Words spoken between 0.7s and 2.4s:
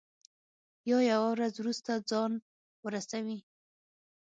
یا یوه ورځ وروسته ځان